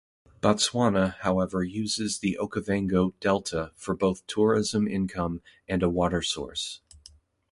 Botswana, 0.41 1.13
however 1.19 1.61
uses 1.63 2.17
the 2.17 2.35
Okavango 2.41 3.13
Delta 3.19 3.71
for 3.75 3.93
both 3.95 4.25
tourism 4.25 4.87
income 4.87 5.43
and 5.67 5.83
a 5.83 5.91
water 5.91 6.23
source. 6.23 6.81